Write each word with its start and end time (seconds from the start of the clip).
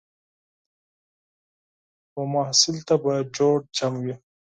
و 2.17 2.19
محصل 2.33 2.77
ته 2.87 2.95
به 3.03 3.13
جوړ 3.37 3.57
چم 3.77 3.93
وي 4.03 4.13